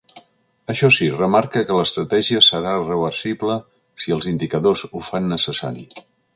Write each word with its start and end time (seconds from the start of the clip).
Això 0.73 0.87
sí, 0.95 1.09
remarca 1.17 1.61
que 1.67 1.77
l’estratègia 1.81 2.41
serà 2.47 2.73
reversible 2.89 3.61
si 4.05 4.17
els 4.19 4.33
indicadors 4.35 4.87
ho 4.91 5.07
fan 5.13 5.33
necessari. 5.37 5.89